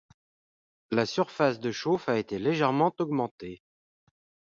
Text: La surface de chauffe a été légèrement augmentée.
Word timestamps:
La 0.89 1.05
surface 1.05 1.59
de 1.59 1.71
chauffe 1.71 2.09
a 2.09 2.17
été 2.17 2.39
légèrement 2.39 2.91
augmentée. 2.97 3.61